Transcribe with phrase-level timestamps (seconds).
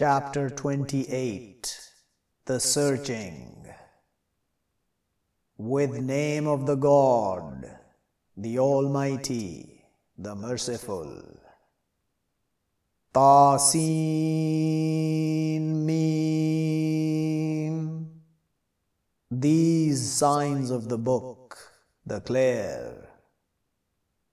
[0.00, 1.92] Chapter 28
[2.46, 3.68] The Searching
[5.58, 7.70] With name of the God,
[8.34, 9.84] the Almighty,
[10.16, 11.22] the Merciful.
[13.12, 13.84] Tasin
[15.84, 17.20] Mim.
[19.30, 21.58] These signs of the book,
[22.06, 23.06] the clear,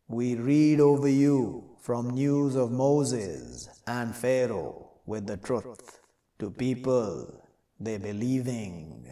[0.07, 5.99] we read over you from news of Moses and Pharaoh with the truth
[6.37, 7.41] to people
[7.79, 9.11] they believing.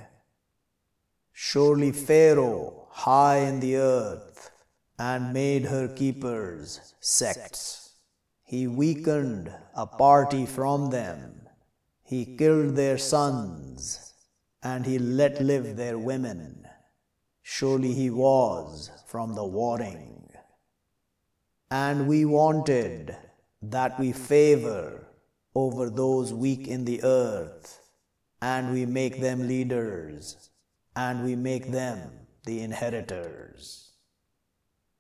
[1.32, 4.52] Surely Pharaoh high in the earth
[5.00, 7.96] and made her keepers sects.
[8.44, 11.48] He weakened a party from them.
[12.04, 14.14] He killed their sons
[14.62, 16.68] and he let live their women.
[17.42, 20.30] Surely he was from the warring.
[21.72, 23.16] And we wanted
[23.62, 25.06] that we favor
[25.56, 27.80] over those weak in the earth,
[28.42, 30.50] and we make them leaders,
[30.96, 32.12] and we make them
[32.46, 33.94] the inheritors.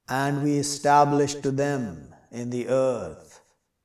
[0.07, 3.41] And we established to them in the earth,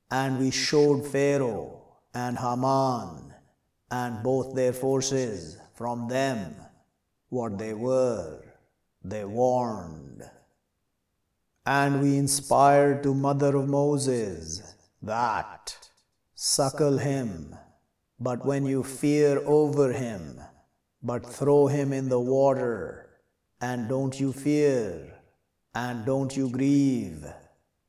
[0.09, 3.33] and we showed Pharaoh and Haman
[3.89, 6.55] and both their forces from them
[7.29, 8.43] what they were.
[9.03, 10.23] They warned.
[11.65, 15.90] And we inspired to mother of Moses that
[16.43, 17.55] Suckle him,
[18.19, 20.41] but when you fear over him,
[21.03, 23.11] but throw him in the water,
[23.61, 25.19] and don't you fear,
[25.75, 27.31] and don't you grieve.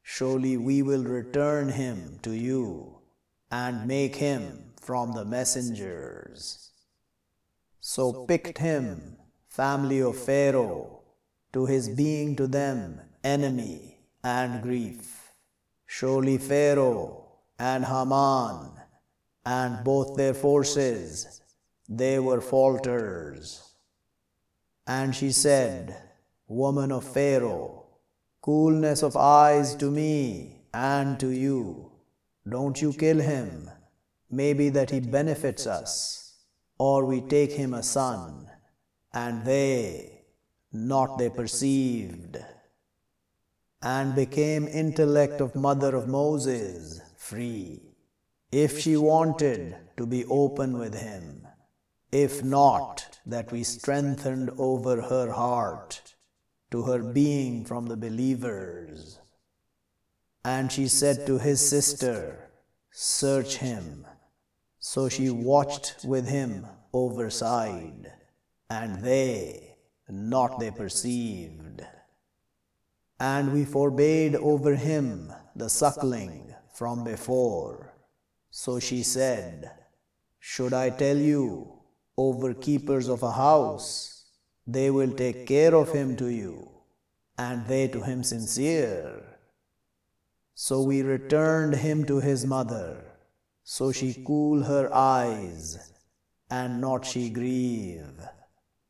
[0.03, 2.99] Surely we will return him to you,
[3.51, 6.73] and make him from the messengers.
[7.81, 9.17] So picked him,
[9.49, 11.01] family of Pharaoh,
[11.55, 15.33] to his being to them enemy and grief.
[15.87, 17.22] Surely Pharaoh
[17.63, 18.73] and Haman
[19.47, 21.41] and both their forces,
[21.89, 23.75] they were falters.
[24.85, 25.97] And she said,
[26.49, 27.85] Woman of Pharaoh,
[28.41, 31.93] coolness of eyes to me and to you.
[32.49, 33.71] Don't you kill him.
[34.29, 36.35] Maybe that he benefits us,
[36.79, 38.51] or we take him a son.
[39.15, 40.25] And they,
[40.73, 42.39] not they perceived,
[43.81, 47.01] and became intellect of mother of Moses
[47.33, 47.81] free.
[48.51, 51.49] If she wanted to be open with him,
[52.13, 56.15] if not, that we strengthened over her heart
[56.71, 59.19] to her being from the believers.
[60.45, 62.51] And she said to his sister,
[62.91, 64.07] Search him.
[64.79, 68.13] So she watched with him overside,
[68.69, 69.77] and they,
[70.11, 71.81] not they perceived.
[73.19, 77.95] And we forbade over him the suckling from before.
[78.51, 79.71] So she said,
[80.39, 81.81] Should I tell you,
[82.19, 84.27] overkeepers of a house,
[84.67, 86.71] they will take care of him to you,
[87.39, 89.39] and they to him sincere.
[90.55, 93.05] So we returned him to his mother,
[93.65, 95.93] so she cool her eyes,
[96.51, 98.21] and not she grieve,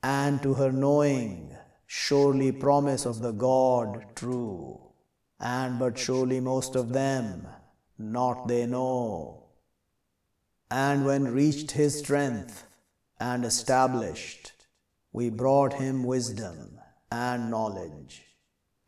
[0.02, 1.56] and to her knowing,
[1.86, 4.80] surely promise of the God true,
[5.38, 7.46] and but surely most of them
[8.02, 9.44] not they know.
[10.70, 12.64] And when reached his strength
[13.20, 14.52] and established,
[15.12, 16.80] we brought him wisdom
[17.10, 18.22] and knowledge,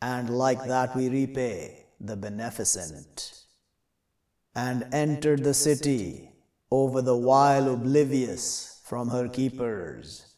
[0.01, 3.43] and like that we repay the beneficent.
[4.55, 6.31] And entered the city
[6.71, 10.37] over the while oblivious from her keepers,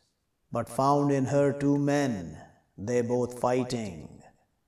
[0.51, 2.39] but found in her two men,
[2.77, 4.23] they both fighting,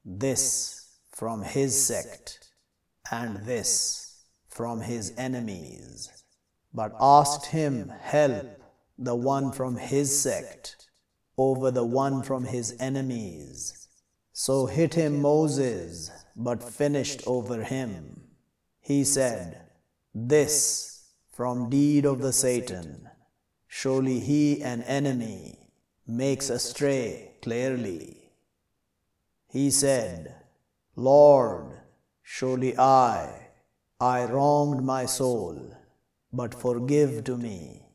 [0.05, 2.48] this from his sect
[3.11, 6.11] and this from his enemies,
[6.73, 8.47] but asked him help,
[8.99, 10.89] the one from his sect,
[11.37, 13.89] over the one from his enemies.
[14.33, 18.23] So hit him Moses, but finished over him.
[18.81, 19.63] He said,
[20.15, 23.09] This from deed of the Satan,
[23.69, 25.71] surely he an enemy
[26.07, 28.33] makes astray clearly.
[29.47, 30.35] He said,
[30.97, 31.79] Lord,
[32.31, 33.49] Surely I,
[33.99, 35.75] I wronged my soul,
[36.31, 37.87] but forgive to me.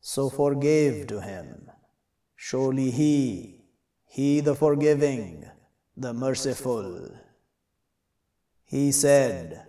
[0.00, 1.70] So forgave to him.
[2.34, 3.62] Surely he,
[4.04, 5.46] he the forgiving,
[5.96, 7.08] the merciful.
[8.64, 9.64] He said,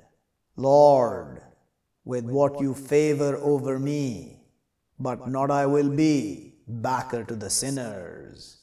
[0.58, 1.44] Lord,
[2.04, 4.42] with what you favor over me,
[5.00, 8.58] but not I will be backer to the sinners.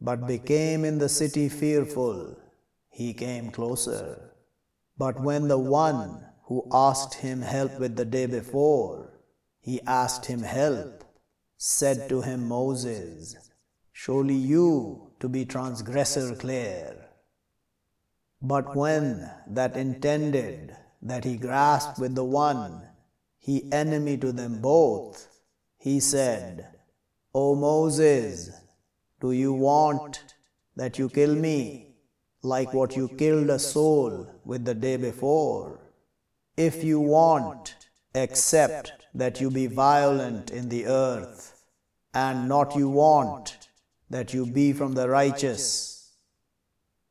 [0.00, 2.36] But became in the city fearful
[2.92, 4.34] he came closer.
[4.98, 9.14] But when the one who asked him help with the day before,
[9.60, 11.02] he asked him help,
[11.56, 13.34] said to him Moses,
[13.92, 17.08] Surely you to be transgressor clear.
[18.42, 22.82] But when that intended that he grasped with the one,
[23.38, 25.28] he enemy to them both,
[25.78, 26.68] he said,
[27.34, 28.50] O Moses,
[29.20, 30.24] do you want
[30.76, 31.91] that you kill me,
[32.42, 35.78] like what you killed a soul with the day before?
[36.56, 37.76] If you want,
[38.14, 41.64] accept that you be violent in the earth,
[42.12, 43.68] and not you want
[44.10, 46.14] that you be from the righteous.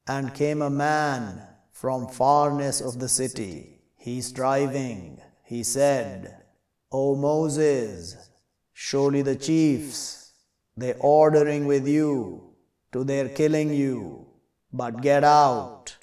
[0.08, 1.42] And came a man
[1.72, 6.44] from farness of the city, he striving, he said,
[6.92, 8.30] O Moses,
[8.74, 10.34] surely the chiefs,
[10.76, 12.54] they ordering with you,
[12.92, 14.28] to their killing you,
[14.74, 15.98] but get out,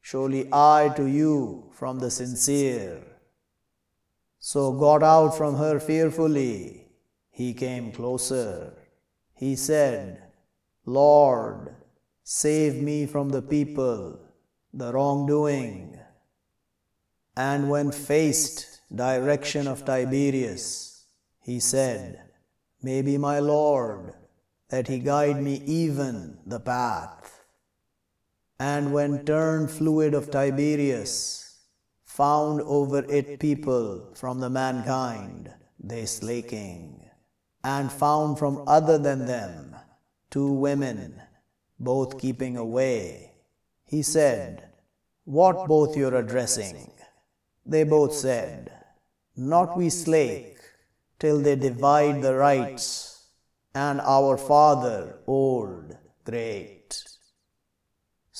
[0.00, 3.02] surely I to you from the sincere.
[4.38, 6.86] So got out from her fearfully.
[7.30, 8.72] He came closer.
[9.34, 10.22] He said,
[10.84, 11.76] Lord,
[12.24, 14.18] save me from the people,
[14.72, 16.00] the wrongdoing.
[17.36, 21.04] And when faced direction of Tiberius,
[21.40, 22.20] he said,
[22.82, 24.14] Maybe my Lord,
[24.70, 27.37] that he guide me even the path.
[28.60, 31.38] And when turned fluid of Tiberius,
[32.04, 37.08] found over it people from the mankind, they slaking,
[37.62, 39.76] and found from other than them
[40.30, 41.22] two women,
[41.78, 43.34] both keeping away.
[43.84, 44.68] He said,
[45.24, 46.90] What both you're addressing?
[47.64, 48.72] They both said,
[49.36, 50.58] Not we slake,
[51.20, 53.28] till they divide the rights,
[53.74, 57.07] and our father old, great.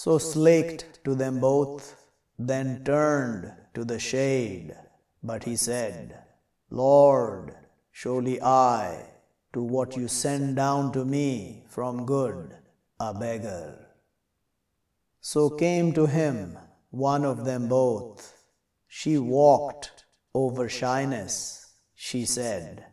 [0.01, 2.07] So slaked to them both,
[2.39, 4.77] then turned to the shade,
[5.25, 6.23] but he said,
[6.71, 7.57] Lord,
[7.91, 9.07] surely I,
[9.55, 12.55] to what you send down to me from good,
[13.01, 13.89] a beggar.
[15.21, 16.57] So came to him
[16.91, 18.41] one of them both.
[18.87, 21.75] She walked over shyness.
[21.97, 22.87] She said,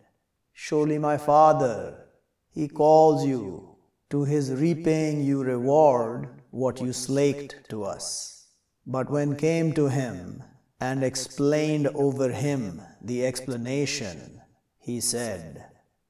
[0.54, 2.08] Surely my father,
[2.50, 3.76] he calls you
[4.10, 8.48] to his repaying you reward what you slaked to us.
[8.88, 10.42] But when came to him
[10.80, 14.42] and explained over him the explanation,
[14.78, 15.66] he said,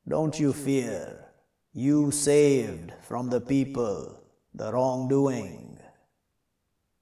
[0.07, 1.25] Don't you fear,
[1.73, 4.21] you saved from the people
[4.53, 5.79] the wrongdoing.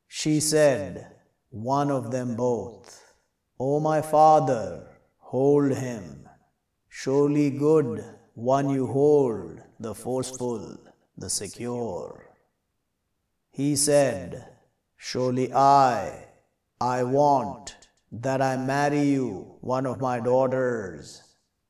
[0.08, 1.12] She said,
[1.50, 3.14] one of them both,
[3.60, 4.88] O my father,
[5.18, 6.30] hold him.
[6.88, 8.06] Surely good
[8.36, 10.78] one you hold, the forceful,
[11.18, 12.33] the secure.
[13.56, 14.48] He said,
[14.98, 16.26] Surely I,
[16.82, 17.76] I want
[18.12, 21.22] that I marry you, one of my daughters,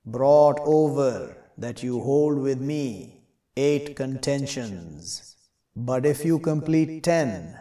[0.06, 3.26] brought over that you hold with me
[3.58, 5.36] eight contentions.
[5.76, 7.60] But if you complete ten,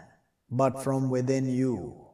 [0.49, 2.07] but from within you,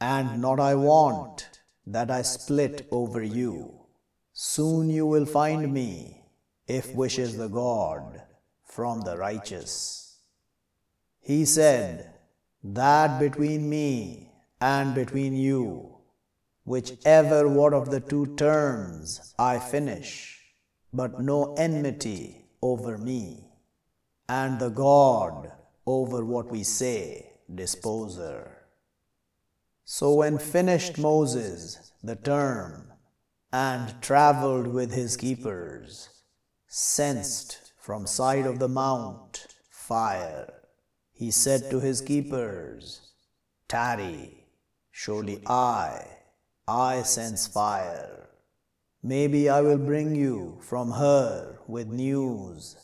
[0.00, 1.48] and not I want
[1.84, 3.80] that I split over you,
[4.32, 6.22] soon you will find me,
[6.68, 8.22] if wishes the God,
[8.62, 10.05] from the righteous.
[11.26, 12.14] He said,
[12.62, 14.30] That between me
[14.60, 15.96] and between you,
[16.62, 20.40] whichever one of the two terms I finish,
[20.92, 23.48] but no enmity over me,
[24.28, 25.50] and the God
[25.84, 28.58] over what we say, disposer.
[29.84, 32.92] So when finished Moses the term,
[33.52, 36.08] and travelled with his keepers,
[36.68, 40.52] sensed from side of the mount fire,
[41.16, 43.00] he said to his keepers,
[43.68, 44.44] Tarry,
[44.90, 46.04] Surely I,
[46.68, 48.28] I sense fire.
[49.02, 52.76] Maybe I will bring you from her with news,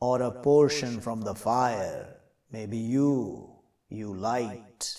[0.00, 2.16] or a portion from the fire.
[2.50, 3.50] Maybe you,
[3.88, 4.94] you light.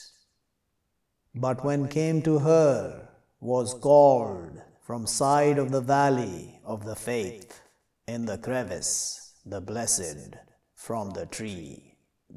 [1.35, 3.09] But when came to her,
[3.41, 7.61] was called from side of the valley of the faith,
[8.07, 10.35] in the crevice, the blessed,
[10.73, 11.90] from the tree,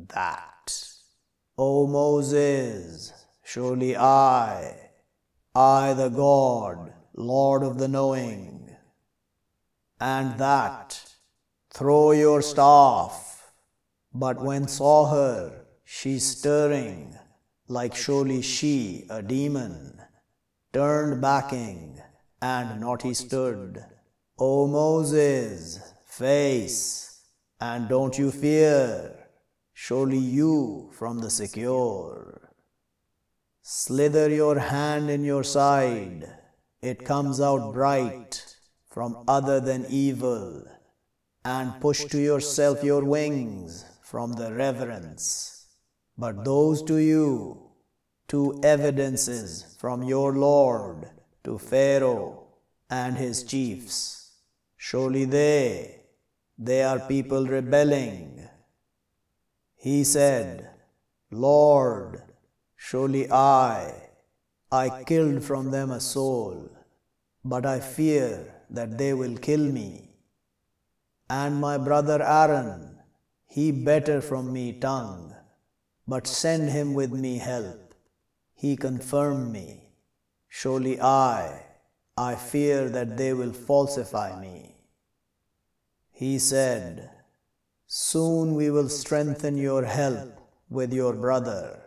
[0.08, 0.84] that.
[1.56, 3.12] O Moses,
[3.46, 4.90] Surely I,
[5.54, 8.74] I the God, Lord of the knowing,
[10.00, 11.14] and that,
[11.72, 13.52] throw your staff.
[14.14, 17.18] But when saw her, she stirring,
[17.68, 20.00] like surely she a demon,
[20.72, 22.00] turned backing,
[22.40, 23.84] and not he stood.
[24.38, 27.20] O Moses, face,
[27.60, 29.24] and don't you fear,
[29.75, 32.50] surely you from the secure.
[33.61, 36.33] Slither your hand in your side,
[36.81, 38.57] it comes out bright
[38.88, 40.64] from other than evil,
[41.45, 45.66] and push to yourself your wings from the reverence.
[46.16, 47.71] But those to you,
[48.28, 51.11] two evidences from your Lord
[51.43, 52.47] to Pharaoh
[52.88, 54.33] and his chiefs.
[54.76, 56.02] Surely they,
[56.57, 58.43] they are people rebelling.
[59.84, 60.70] He said,
[61.30, 62.22] Lord,
[62.74, 64.08] surely I,
[64.72, 66.70] I killed from them a soul,
[67.44, 70.08] but I fear that they will kill me.
[71.28, 72.98] And my brother Aaron,
[73.46, 75.34] he better from me tongue,
[76.08, 77.94] but send him with me help.
[78.54, 79.90] He confirmed me.
[80.48, 81.60] Surely I,
[82.16, 84.76] I fear that they will falsify me.
[86.10, 87.10] He said,
[87.86, 90.32] Soon we will strengthen your help
[90.68, 91.80] with your brother,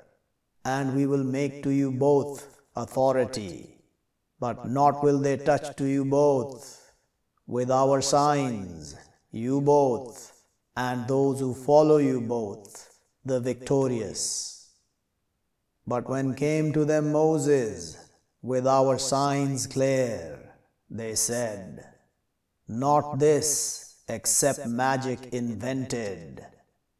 [0.63, 3.79] and we will make to you both authority.
[4.39, 6.93] But not will they touch to you both.
[7.47, 8.95] With our signs,
[9.31, 10.43] you both,
[10.75, 14.69] and those who follow you both, the victorious.
[15.87, 17.97] But when came to them Moses,
[18.41, 20.53] with our signs clear,
[20.89, 21.85] they said,
[22.67, 26.45] Not this, except magic invented,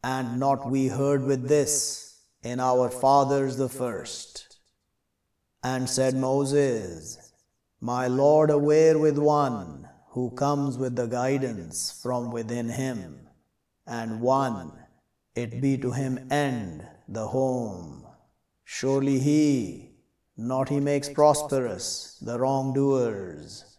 [0.03, 4.57] and not we heard with this in our fathers the first.
[5.63, 7.33] And said Moses,
[7.81, 13.27] My Lord aware with one who comes with the guidance from within him,
[13.85, 14.71] and one,
[15.35, 18.05] it be to him end the home.
[18.63, 19.91] Surely he,
[20.35, 23.77] not he makes prosperous the wrongdoers.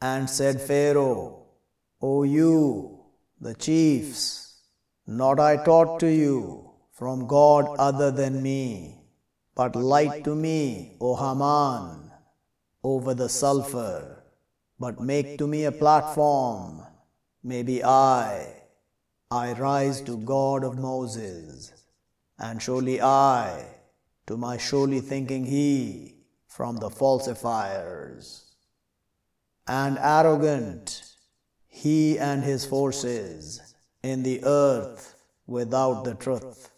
[0.00, 1.41] And said Pharaoh,
[2.04, 2.98] O you,
[3.40, 4.56] the chiefs,
[5.06, 8.98] not I taught to you from God other than me,
[9.54, 12.10] but light to me, O Haman,
[12.82, 14.24] over the sulfur,
[14.80, 16.82] but make to me a platform,
[17.44, 18.62] maybe I,
[19.30, 21.72] I rise to God of Moses,
[22.36, 23.64] and surely I,
[24.26, 26.16] to my surely thinking he
[26.48, 28.54] from the falsifiers.
[29.68, 31.11] And arrogant,
[31.74, 35.14] he and his forces in the earth
[35.46, 36.70] without the truth.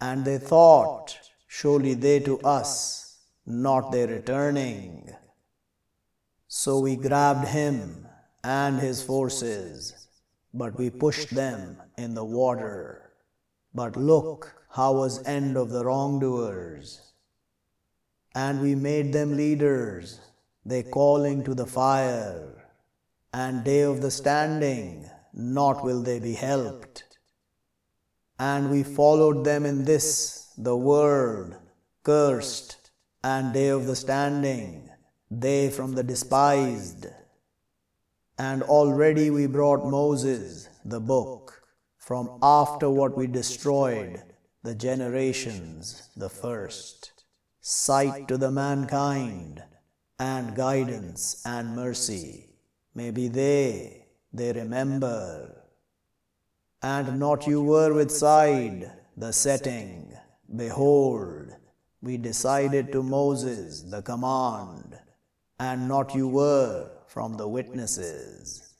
[0.00, 5.08] And they thought, surely they to us, not they returning.
[6.48, 8.08] So we grabbed him
[8.42, 10.08] and his forces,
[10.52, 13.12] but we pushed them in the water.
[13.72, 17.12] But look, how was end of the wrongdoers?
[18.34, 20.20] And we made them leaders,
[20.66, 22.63] they calling to the fire,
[23.34, 27.02] and day of the standing, not will they be helped.
[28.38, 31.56] And we followed them in this, the world,
[32.04, 32.92] cursed,
[33.24, 34.88] and day of the standing,
[35.32, 37.06] they from the despised.
[38.38, 41.60] And already we brought Moses, the book,
[41.98, 44.22] from after what we destroyed
[44.62, 47.24] the generations the first,
[47.60, 49.64] sight to the mankind,
[50.20, 52.53] and guidance and mercy.
[52.94, 55.64] Maybe they, they remember.
[56.82, 60.12] And not you were with side the setting.
[60.54, 61.52] Behold,
[62.02, 64.98] we decided to Moses the command,
[65.58, 68.74] and not you were from the witnesses.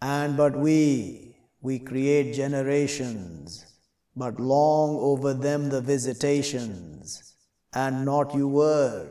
[0.00, 3.74] And but we, we create generations
[4.16, 7.34] but long over them the visitations,
[7.72, 9.08] and not you were,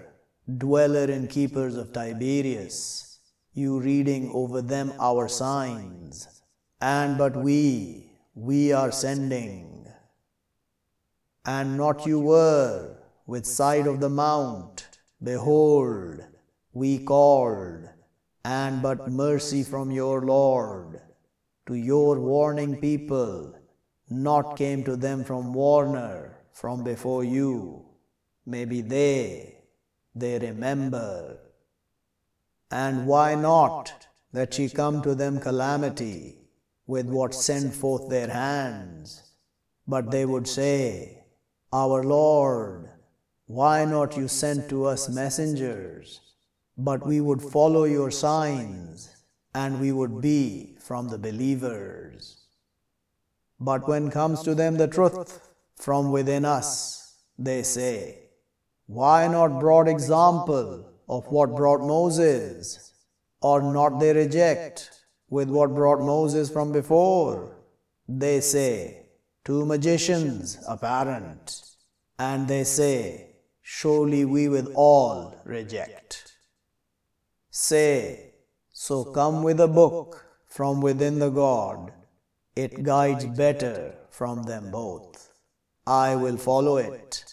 [0.57, 3.12] dweller and keepers of Tiberias,
[3.53, 6.41] you reading over them our signs,
[6.81, 9.87] and but we, we are sending.
[11.45, 14.87] And not you were, with sight of the mount,
[15.21, 16.21] behold,
[16.71, 17.89] we called,
[18.43, 21.01] and but mercy from your Lord,
[21.67, 23.53] to your warning people,
[24.09, 27.85] not came to them from Warner, from before you.
[28.45, 29.63] Maybe they,
[30.15, 31.37] they remember.
[32.73, 36.39] And why not that she come to them calamity
[36.87, 39.21] with what sent forth their hands?
[39.87, 41.23] But they would say,
[41.71, 42.89] Our Lord,
[43.45, 46.21] why not you send to us messengers?
[46.75, 49.07] But we would follow your signs,
[49.53, 52.41] and we would be from the believers.
[53.59, 58.29] But when comes to them the truth from within us, they say,
[58.87, 62.93] Why not brought example of what brought Moses?
[63.41, 64.89] Or not they reject
[65.29, 67.57] with what brought Moses from before?
[68.07, 69.03] They say,
[69.45, 71.61] Two magicians apparent.
[72.17, 76.31] And they say, surely we with all reject.
[77.49, 78.35] Say,
[78.71, 81.91] so come with a book from within the God,
[82.55, 85.31] it guides better from them both.
[85.85, 87.25] I will follow it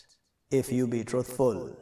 [0.50, 1.76] if you be truthful.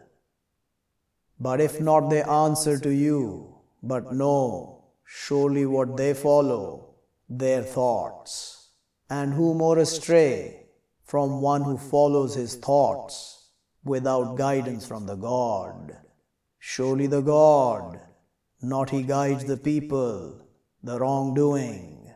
[1.41, 6.95] But if not, they answer to you, but know surely what they follow,
[7.29, 8.71] their thoughts.
[9.09, 10.67] And who more astray
[11.05, 13.51] from one who follows his thoughts
[13.85, 15.97] without guidance from the God?
[16.59, 18.01] Surely the God,
[18.61, 20.47] not he guides the people,
[20.83, 22.13] the wrongdoing.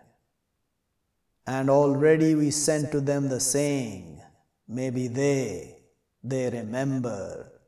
[1.47, 4.21] And already we sent to them the saying,
[4.69, 5.79] maybe they,
[6.23, 7.62] they remember.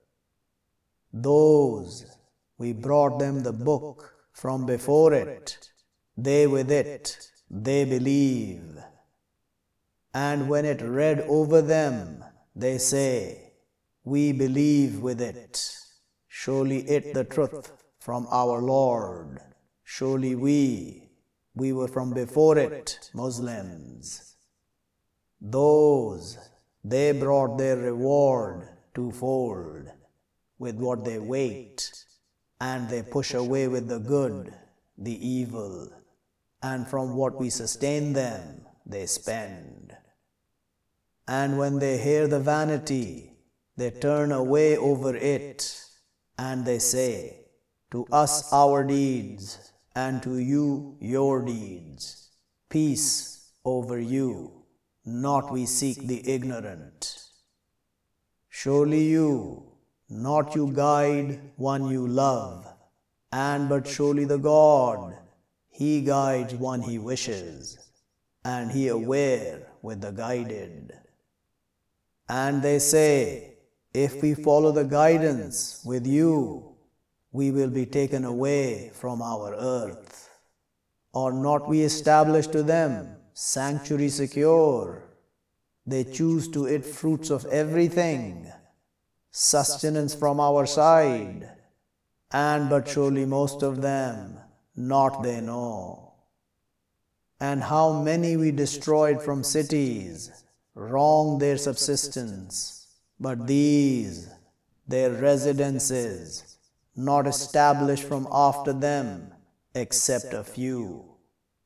[1.16, 2.04] Those,
[2.58, 5.70] we brought them the book from before it,
[6.16, 8.78] they with it, they believe.
[10.12, 12.24] And when it read over them,
[12.56, 13.52] they say,
[14.02, 15.76] We believe with it.
[16.26, 19.38] Surely it the truth from our Lord.
[19.84, 21.10] Surely we,
[21.54, 24.34] we were from before it, Muslims.
[25.40, 26.38] Those,
[26.82, 29.92] they brought their reward twofold
[30.58, 32.04] with what they wait,
[32.60, 34.54] and they push away with the good,
[34.96, 35.90] the evil,
[36.62, 39.96] and from what we sustain them, they spend.
[41.26, 43.32] And when they hear the vanity,
[43.76, 45.84] they turn away over it,
[46.38, 47.46] and they say,
[47.90, 52.30] To us our deeds, and to you your deeds.
[52.68, 54.64] Peace over you,
[55.04, 57.24] not we seek the ignorant.
[58.48, 59.73] Surely you,
[60.08, 62.66] not you guide one you love,
[63.32, 65.16] and but surely the God,
[65.70, 67.78] He guides one He wishes,
[68.44, 70.92] and He aware with the guided.
[72.28, 73.54] And they say,
[73.92, 76.74] if we follow the guidance with you,
[77.32, 80.30] we will be taken away from our earth.
[81.12, 85.04] Or not we establish to them sanctuary secure.
[85.86, 88.50] They choose to eat fruits of everything
[89.36, 91.50] sustenance from our side,
[92.30, 94.38] and but surely most of them
[94.76, 96.12] not they know.
[97.40, 100.44] And how many we destroyed from cities,
[100.76, 102.86] wrong their subsistence,
[103.18, 104.28] but these,
[104.86, 106.56] their residences,
[106.94, 109.34] not established from after them,
[109.74, 111.04] except a few.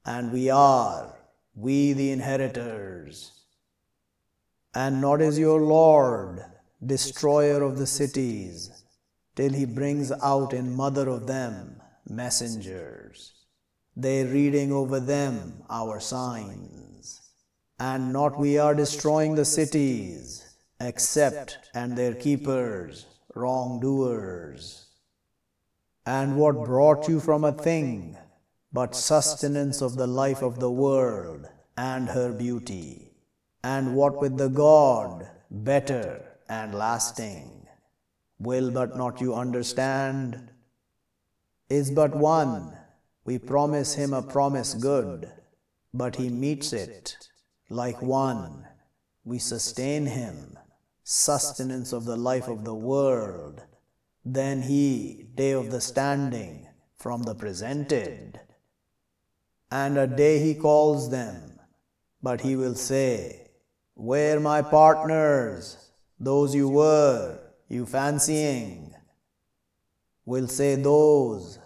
[0.06, 1.18] And we are,
[1.54, 3.32] we the inheritors.
[4.74, 6.46] And not is your Lord,
[6.84, 8.84] destroyer of the cities,
[9.34, 13.32] till he brings out in mother of them messengers.
[13.96, 17.20] They reading over them our signs.
[17.80, 24.86] And not we are destroying the cities, except and their keepers, wrongdoers.
[26.06, 28.16] And what brought you from a thing
[28.72, 33.12] but sustenance of the life of the world and her beauty?
[33.62, 37.66] And what with the God better and lasting.
[38.38, 40.50] Will but not you understand?
[41.68, 42.76] Is but one,
[43.24, 45.30] we promise him a promise good,
[45.92, 47.16] but he meets it
[47.68, 48.66] like one.
[49.24, 50.56] We sustain him,
[51.02, 53.62] sustenance of the life of the world.
[54.24, 58.40] Then he, day of the standing, from the presented.
[59.70, 61.60] And a day he calls them,
[62.22, 63.50] but he will say,
[63.94, 65.87] Where my partners?
[66.20, 68.94] Those you were, you fancying,
[70.24, 71.58] will say those,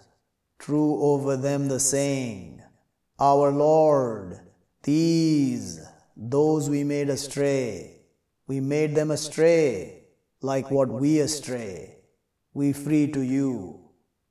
[0.59, 2.61] true over them the saying,
[3.19, 4.39] Our Lord,
[4.83, 5.81] these,
[6.15, 8.01] those we made astray,
[8.47, 10.03] we made them astray,
[10.41, 11.97] like what we astray,
[12.53, 13.79] we free to you,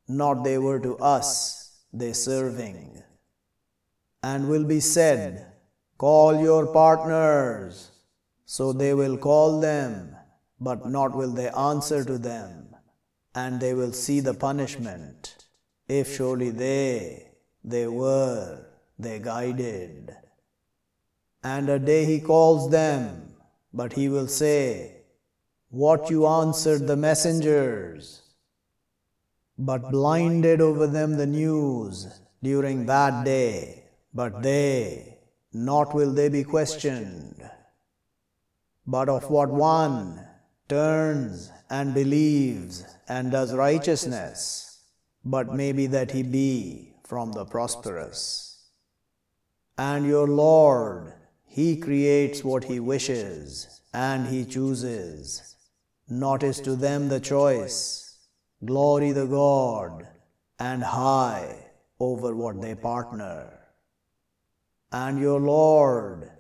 [0.09, 3.03] not they were to us, they serving.
[4.23, 5.47] And will be said,
[5.99, 7.92] Call your partners
[8.55, 10.15] so they will call them,
[10.61, 12.77] but not will they answer to them,
[13.35, 15.47] and they will see the punishment,
[15.89, 17.31] if surely they,
[17.65, 18.67] they were,
[18.99, 20.15] they guided.
[21.43, 23.37] And a day he calls them,
[23.73, 24.97] but he will say,
[25.71, 28.21] What you answered the messengers,
[29.57, 35.17] but blinded over them the news during that day, but they,
[35.55, 37.43] not will they be questioned
[38.87, 40.27] but of what one
[40.69, 44.81] turns and believes and does righteousness,
[45.25, 48.53] but maybe that he be from the prosperous.
[49.79, 51.13] And your Lord,
[51.45, 55.57] He creates what He wishes and He chooses.
[56.09, 58.19] not is to them the choice.
[58.65, 60.07] Glory the God,
[60.59, 63.59] and high over what they partner.
[64.93, 66.31] And your Lord,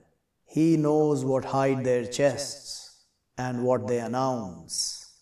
[0.52, 3.06] He knows what hide their chests
[3.38, 5.14] and what they announce.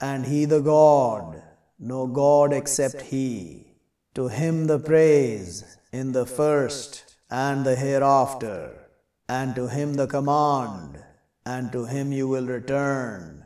[0.00, 1.42] And He the God,
[1.78, 3.74] no God except He,
[4.14, 8.88] to Him the praise in the first and the hereafter,
[9.28, 11.04] and to Him the command,
[11.44, 13.44] and to Him you will return.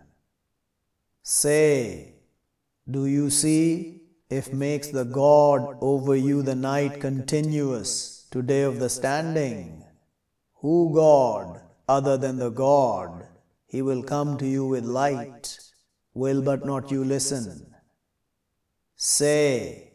[1.25, 2.15] Say,
[2.89, 8.79] do you see if makes the God over you the night continuous to day of
[8.79, 9.83] the standing?
[10.61, 13.27] Who God other than the God?
[13.67, 15.59] He will come to you with light,
[16.15, 17.75] will but not you listen.
[18.97, 19.93] Say,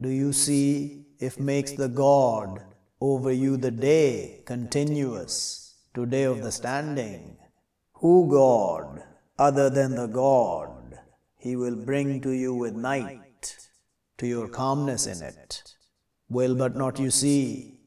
[0.00, 2.62] do you see if makes the God
[3.00, 7.36] over you the day continuous to day of the standing?
[7.94, 9.02] Who God
[9.38, 10.98] other than the God
[11.36, 13.56] he will bring to you with night,
[14.18, 15.62] to your calmness in it,
[16.28, 17.79] will but not you see,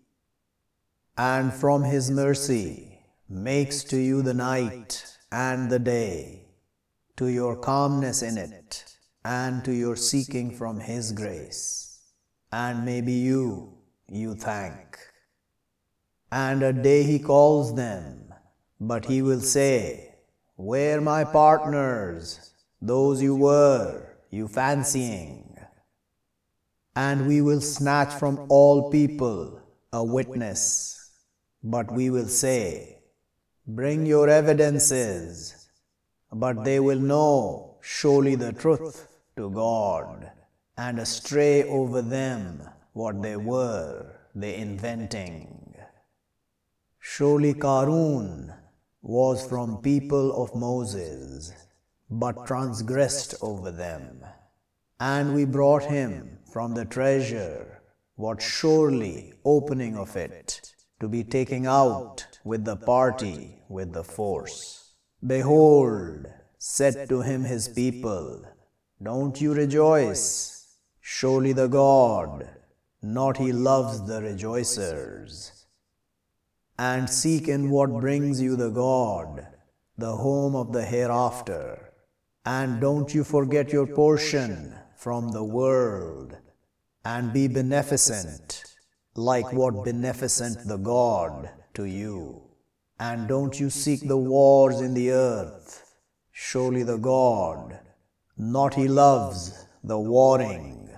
[1.18, 3.00] and from his mercy
[3.30, 6.46] makes to you the night and the day,
[7.18, 8.86] to your calmness in it,
[9.24, 12.00] and to your seeking from his grace,
[12.52, 13.74] and maybe you,
[14.10, 14.98] you thank.
[16.32, 18.34] And a day he calls them,
[18.80, 20.16] but he will say,
[20.56, 25.58] Where my partners, those you were, you fancying?
[26.96, 29.60] And we will snatch from all people
[29.92, 31.03] a witness,
[31.64, 32.98] but we will say,
[33.66, 35.70] Bring your evidences,
[36.32, 40.30] but they will know surely the truth to God,
[40.78, 45.76] and astray over them what they were, they inventing.
[47.00, 48.54] Surely Karun
[49.02, 51.54] was from people of Moses,
[52.10, 54.26] but transgressed over them.
[55.00, 57.82] And we brought him from the treasure,
[58.16, 60.73] what surely opening of it,
[61.04, 64.94] to be taken out with the party, with the force.
[65.28, 68.46] Behold, said to him his people,
[69.02, 70.78] Don't you rejoice?
[71.02, 72.48] Surely the God,
[73.02, 75.66] not he loves the rejoicers
[76.80, 79.46] and seek in what brings you the God,
[79.98, 81.92] the home of the hereafter.
[82.46, 86.38] And don't you forget your portion from the world,
[87.04, 88.63] and be beneficent,
[89.16, 92.42] like what beneficent the God to you.
[93.00, 95.96] And don't you seek the wars in the earth,
[96.32, 97.80] surely the God,
[98.38, 100.90] not he loves the warring.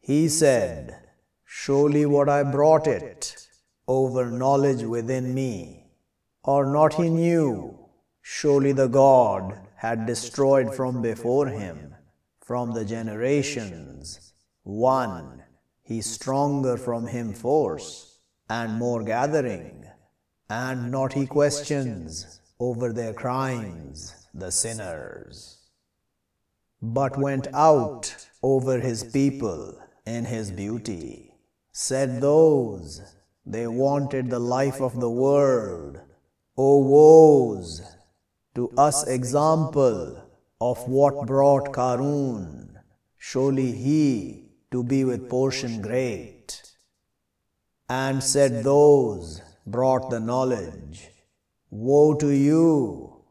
[0.00, 0.96] He said,
[1.44, 3.48] Surely what I brought it
[3.86, 5.86] over knowledge within me.
[6.44, 7.78] Or not he knew,
[8.22, 11.94] surely the God had destroyed from before him,
[12.40, 15.42] from the generations, one,
[15.90, 19.84] he stronger from him force, and more gathering,
[20.48, 25.58] and not he questions over their crimes, the sinners,
[26.80, 28.04] but went out
[28.40, 31.34] over his people in his beauty,
[31.72, 35.98] said those they wanted the life of the world.
[36.56, 37.82] O woes!
[38.54, 40.22] To us example
[40.60, 42.76] of what brought Karun,
[43.18, 46.62] surely he to be with portion great.
[47.88, 51.08] And said those brought the knowledge,
[51.70, 53.24] Woe to you,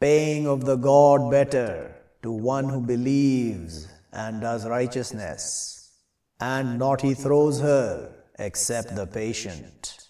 [0.00, 5.90] paying of the God better to one who believes and does righteousness,
[6.40, 10.08] and not he throws her except the patient.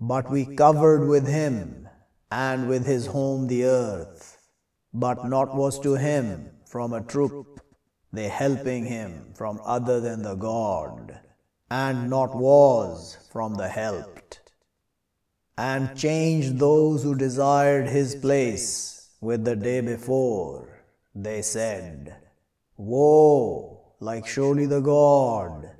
[0.00, 1.88] But we covered with him
[2.30, 4.38] and with his home the earth,
[4.92, 7.60] but not was to him from a troop,
[8.12, 11.20] they helping him from other than the God,
[11.70, 14.40] and not was from the helped.
[15.56, 22.16] And changed those who desired his place with the day before, they said,
[22.76, 25.70] Woe, like surely the God.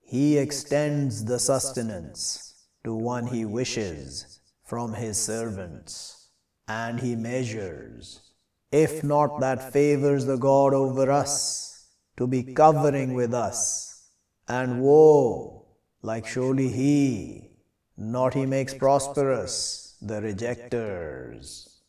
[0.00, 6.28] He extends the sustenance to one he wishes from his servants,
[6.68, 8.20] and he measures,
[8.70, 11.69] if not that favors the God over us,
[12.20, 14.10] to be covering with us,
[14.46, 15.64] and woe,
[16.02, 17.48] like surely he,
[17.96, 21.80] not he makes prosperous the rejectors.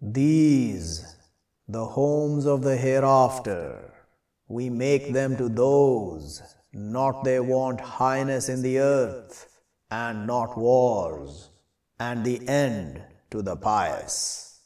[0.00, 1.16] These,
[1.66, 3.92] the homes of the hereafter,
[4.46, 6.40] we make them to those
[6.72, 11.50] not they want highness in the earth, and not wars,
[11.98, 13.02] and the end
[13.32, 14.60] to the pious.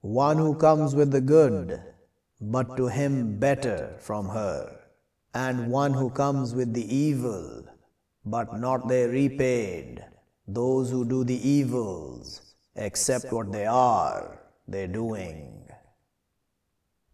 [0.00, 1.93] one who comes with the good,
[2.50, 4.80] but to him better from her,
[5.32, 7.64] and one who comes with the evil,
[8.24, 10.04] but not they repaid,
[10.46, 15.68] those who do the evils, except what they are, they doing.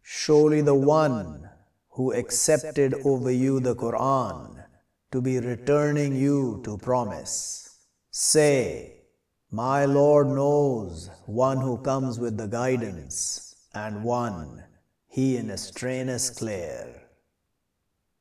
[0.03, 1.49] Surely the one
[1.91, 4.65] who accepted over you the Quran
[5.13, 7.79] to be returning you to promise.
[8.11, 9.03] Say,
[9.51, 14.65] My Lord knows one who comes with the guidance, and one
[15.11, 17.03] he in a strainus clear.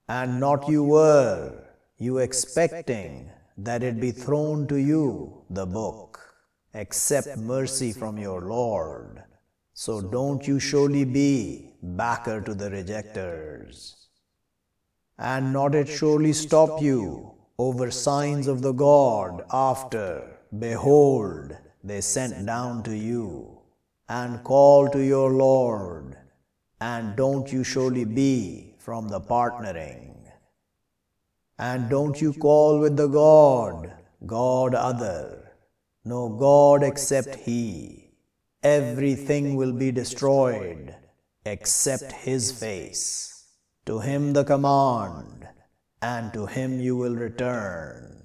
[0.08, 1.68] And not you were,
[2.00, 6.20] you expecting that it be thrown to you, the book,
[6.74, 9.24] accept mercy from your Lord.
[9.74, 14.08] So don't you surely be backer to the rejectors.
[15.20, 22.46] And not it surely stop you over signs of the God after, behold, they sent
[22.48, 23.60] down to you,
[24.08, 26.18] and call to your Lord,
[26.82, 30.16] and don't you surely be from the partnering.
[31.58, 33.92] And don't you call with the God,
[34.26, 35.52] God other,
[36.06, 38.00] no God except He
[38.64, 40.96] everything will be destroyed
[41.46, 43.46] except his face.
[43.86, 45.48] To him the command,
[46.02, 48.19] and to him you will return.